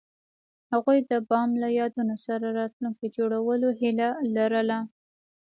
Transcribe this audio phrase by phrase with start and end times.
[0.71, 4.77] هغوی د بام له یادونو سره راتلونکی جوړولو هیله لرله.